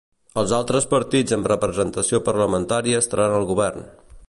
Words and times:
Els 0.43 0.53
altres 0.59 0.87
partits 0.93 1.35
amb 1.37 1.49
representació 1.51 2.21
parlamentària 2.31 3.05
estaran 3.05 3.37
al 3.43 3.49
govern. 3.53 3.89